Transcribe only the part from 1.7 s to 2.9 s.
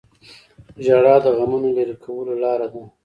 د لرې کولو لاره ده.